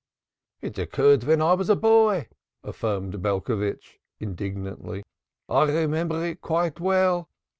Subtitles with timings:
[0.61, 2.27] "It occurred when I was a boy,"
[2.63, 5.03] affirmed Belcovitch indignantly.
[5.47, 7.29] "I remember it quite well.